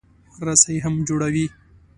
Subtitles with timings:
[0.47, 1.45] رسۍ هم جوړوي.